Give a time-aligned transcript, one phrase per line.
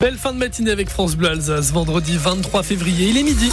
[0.00, 3.50] Belle fin de matinée avec France Bleu Alsace, vendredi 23 février, il est midi.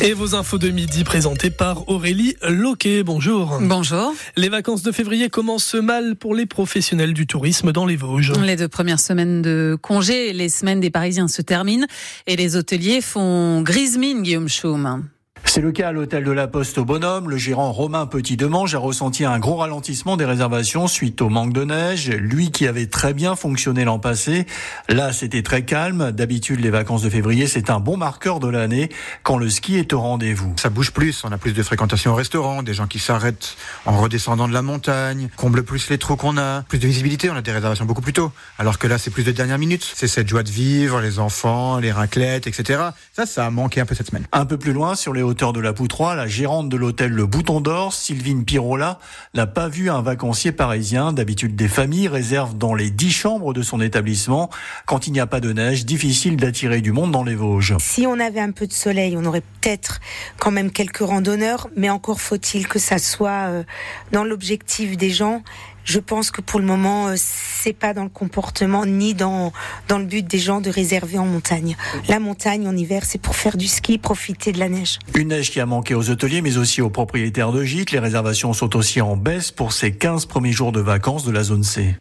[0.00, 3.02] Et vos infos de midi présentées par Aurélie Loquet.
[3.02, 3.58] Bonjour.
[3.60, 4.14] Bonjour.
[4.38, 8.32] Les vacances de février commencent mal pour les professionnels du tourisme dans les Vosges.
[8.40, 11.86] Les deux premières semaines de congé, les semaines des Parisiens se terminent
[12.26, 15.06] et les hôteliers font grise mine, Guillaume Schaume.
[15.48, 17.30] C'est le cas à l'hôtel de la Poste au Bonhomme.
[17.30, 21.64] Le gérant Romain Petit-Demange a ressenti un gros ralentissement des réservations suite au manque de
[21.64, 22.10] neige.
[22.10, 24.46] Lui qui avait très bien fonctionné l'an passé,
[24.90, 26.12] là c'était très calme.
[26.12, 28.90] D'habitude les vacances de février c'est un bon marqueur de l'année
[29.22, 30.52] quand le ski est au rendez-vous.
[30.58, 33.56] Ça bouge plus, on a plus de fréquentation au restaurant, des gens qui s'arrêtent
[33.86, 37.36] en redescendant de la montagne, comble plus les trous qu'on a, plus de visibilité, on
[37.36, 38.32] a des réservations beaucoup plus tôt.
[38.58, 39.90] Alors que là c'est plus de dernière minute.
[39.94, 42.82] C'est cette joie de vivre, les enfants, les raclettes, etc.
[43.14, 44.26] Ça, ça a manqué un peu cette semaine.
[44.32, 47.60] Un peu plus loin sur les de la Poutroie, la gérante de l'hôtel Le Bouton
[47.60, 48.98] d'Or, Sylvine Pirola,
[49.34, 51.12] n'a pas vu un vacancier parisien.
[51.12, 54.50] D'habitude, des familles réservent dans les dix chambres de son établissement.
[54.84, 57.76] Quand il n'y a pas de neige, difficile d'attirer du monde dans les Vosges.
[57.78, 60.00] Si on avait un peu de soleil, on aurait peut-être
[60.40, 63.62] quand même quelques randonneurs, mais encore faut-il que ça soit euh,
[64.10, 65.44] dans l'objectif des gens
[65.84, 69.52] je pense que pour le moment, euh, c'est pas dans le comportement ni dans
[69.88, 71.76] dans le but des gens de réserver en montagne.
[72.08, 74.98] La montagne en hiver, c'est pour faire du ski, profiter de la neige.
[75.14, 77.92] Une neige qui a manqué aux hôteliers, mais aussi aux propriétaires de gîtes.
[77.92, 81.42] Les réservations sont aussi en baisse pour ces 15 premiers jours de vacances de la
[81.42, 81.96] zone C.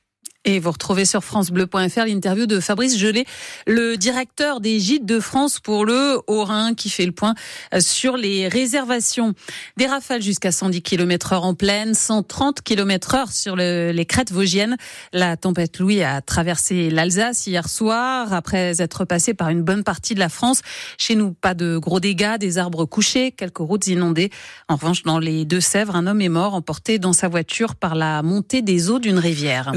[0.50, 3.26] Et vous retrouvez sur francebleu.fr l'interview de Fabrice Gelé,
[3.66, 7.36] le directeur des gîtes de France pour le Haut-Rhin, qui fait le point
[7.82, 9.34] sur les réservations.
[9.76, 14.32] Des rafales jusqu'à 110 km heure en pleine, 130 km heure sur le, les crêtes
[14.32, 14.78] vosgiennes.
[15.12, 20.16] La tempête Louis a traversé l'Alsace hier soir, après être passée par une bonne partie
[20.16, 20.62] de la France.
[20.98, 24.30] Chez nous, pas de gros dégâts, des arbres couchés, quelques routes inondées.
[24.70, 28.24] En revanche, dans les Deux-Sèvres, un homme est mort, emporté dans sa voiture par la
[28.24, 29.74] montée des eaux d'une rivière.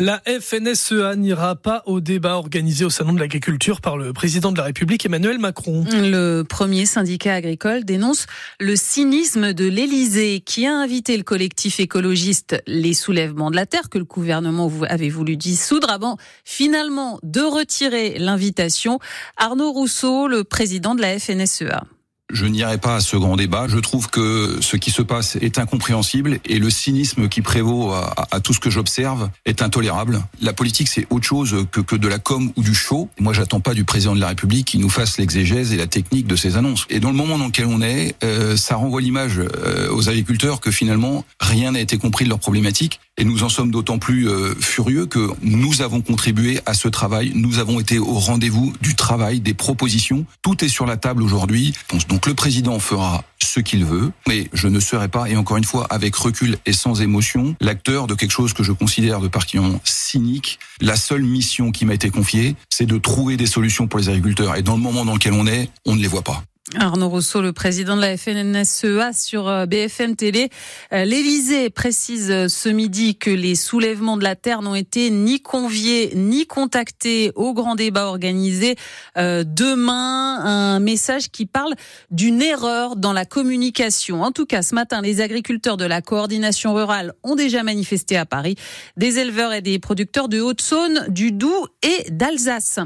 [0.61, 4.65] FNSEA n'ira pas au débat organisé au Salon de l'Agriculture par le président de la
[4.65, 5.87] République Emmanuel Macron.
[5.91, 8.27] Le premier syndicat agricole dénonce
[8.59, 13.89] le cynisme de l'Élysée qui a invité le collectif écologiste Les Soulèvements de la Terre
[13.89, 18.99] que le gouvernement avait voulu dissoudre avant finalement de retirer l'invitation.
[19.39, 21.85] Arnaud Rousseau, le président de la FNSEA.
[22.33, 23.67] Je n'irai pas à ce grand débat.
[23.69, 28.41] Je trouve que ce qui se passe est incompréhensible et le cynisme qui prévaut à,
[28.41, 30.23] tout ce que j'observe est intolérable.
[30.41, 33.09] La politique, c'est autre chose que, de la com ou du show.
[33.19, 36.27] Moi, j'attends pas du président de la République qu'il nous fasse l'exégèse et la technique
[36.27, 36.87] de ses annonces.
[36.91, 40.61] Et dans le moment dans lequel on est, euh, ça renvoie l'image euh, aux agriculteurs
[40.61, 43.01] que finalement rien n'a été compris de leurs problématiques.
[43.21, 47.33] Et nous en sommes d'autant plus euh, furieux que nous avons contribué à ce travail.
[47.35, 50.25] Nous avons été au rendez-vous du travail, des propositions.
[50.41, 51.75] Tout est sur la table aujourd'hui.
[52.09, 55.65] Donc le président fera ce qu'il veut, mais je ne serai pas, et encore une
[55.65, 59.83] fois, avec recul et sans émotion, l'acteur de quelque chose que je considère de particulièrement
[59.85, 60.59] cynique.
[60.81, 64.57] La seule mission qui m'a été confiée, c'est de trouver des solutions pour les agriculteurs.
[64.57, 66.43] Et dans le moment dans lequel on est, on ne les voit pas.
[66.79, 70.51] Arnaud Rousseau, le président de la FNSEA sur BFM Télé.
[70.93, 76.47] L'Élysée précise ce midi que les soulèvements de la terre n'ont été ni conviés ni
[76.47, 78.77] contactés au grand débat organisé
[79.17, 80.39] demain.
[80.45, 81.75] Un message qui parle
[82.13, 84.23] d'une erreur dans la communication.
[84.23, 88.27] En tout cas, ce matin, les agriculteurs de la coordination rurale ont déjà manifesté à
[88.27, 88.55] Paris.
[88.97, 92.79] Des éleveurs et des producteurs de Haute-Saône, du Doubs et d'Alsace.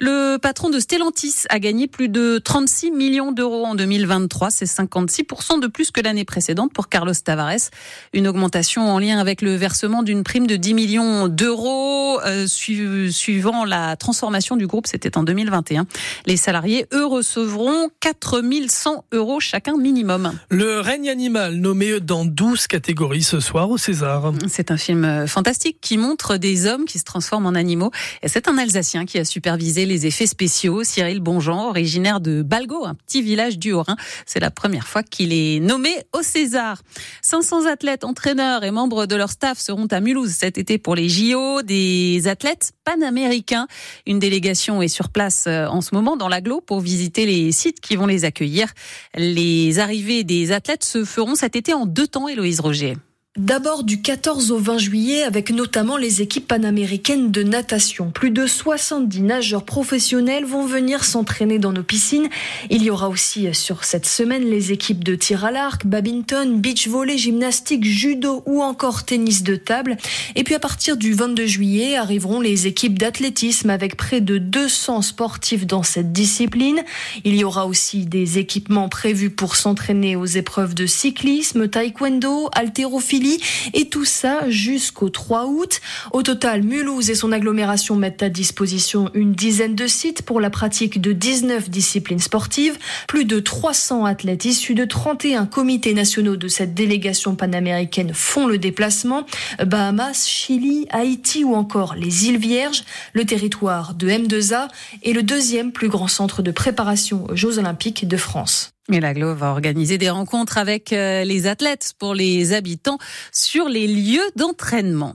[0.00, 4.50] Le patron de Stellantis a gagné plus de 36 millions d'euros en 2023.
[4.50, 7.70] C'est 56% de plus que l'année précédente pour Carlos Tavares.
[8.12, 13.64] Une augmentation en lien avec le versement d'une prime de 10 millions d'euros euh, suivant
[13.64, 14.86] la transformation du groupe.
[14.86, 15.86] C'était en 2021.
[16.26, 20.32] Les salariés, eux, recevront 4100 euros chacun minimum.
[20.50, 24.32] Le règne animal nommé dans 12 catégories ce soir au César.
[24.48, 27.90] C'est un film fantastique qui montre des hommes qui se transforment en animaux.
[28.22, 30.84] Et c'est un Alsacien qui a supervisé les effets spéciaux.
[30.84, 33.96] Cyril Bonjean, originaire de Balgo, un petit village du Haut-Rhin.
[34.26, 36.82] C'est la première fois qu'il est nommé au César.
[37.22, 41.08] 500 athlètes, entraîneurs et membres de leur staff seront à Mulhouse cet été pour les
[41.08, 41.62] JO.
[41.62, 43.66] Des athlètes panaméricains.
[44.06, 47.96] Une délégation est sur place en ce moment dans l'agglo pour visiter les sites qui
[47.96, 48.68] vont les accueillir.
[49.14, 52.96] Les arrivées des athlètes se feront cet été en deux temps, Héloïse Roger.
[53.38, 58.10] D'abord du 14 au 20 juillet avec notamment les équipes panaméricaines de natation.
[58.10, 62.28] Plus de 70 nageurs professionnels vont venir s'entraîner dans nos piscines.
[62.68, 66.88] Il y aura aussi sur cette semaine les équipes de tir à l'arc, badminton, beach
[66.88, 69.98] volley, gymnastique, judo ou encore tennis de table.
[70.34, 75.02] Et puis à partir du 22 juillet arriveront les équipes d'athlétisme avec près de 200
[75.02, 76.82] sportifs dans cette discipline.
[77.22, 83.27] Il y aura aussi des équipements prévus pour s'entraîner aux épreuves de cyclisme, taekwondo, haltérophilie
[83.74, 85.80] Et tout ça jusqu'au 3 août.
[86.12, 90.50] Au total, Mulhouse et son agglomération mettent à disposition une dizaine de sites pour la
[90.50, 92.78] pratique de 19 disciplines sportives.
[93.06, 98.58] Plus de 300 athlètes issus de 31 comités nationaux de cette délégation panaméricaine font le
[98.58, 99.24] déplacement.
[99.64, 102.84] Bahamas, Chili, Haïti ou encore les îles Vierges.
[103.12, 104.68] Le territoire de M2A
[105.02, 108.70] est le deuxième plus grand centre de préparation aux Jeux Olympiques de France.
[108.90, 112.98] Et l'aglo va organiser des rencontres avec euh, les athlètes pour les habitants
[113.32, 115.14] sur les lieux d'entraînement.